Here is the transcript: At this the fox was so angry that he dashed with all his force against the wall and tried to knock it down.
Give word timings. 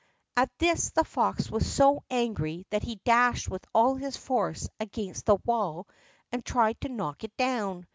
At 0.35 0.49
this 0.57 0.89
the 0.89 1.03
fox 1.03 1.51
was 1.51 1.71
so 1.71 2.03
angry 2.09 2.65
that 2.71 2.81
he 2.81 2.95
dashed 3.05 3.47
with 3.51 3.63
all 3.71 3.93
his 3.97 4.17
force 4.17 4.67
against 4.79 5.27
the 5.27 5.37
wall 5.45 5.87
and 6.31 6.43
tried 6.43 6.81
to 6.81 6.89
knock 6.89 7.23
it 7.23 7.37
down. 7.37 7.85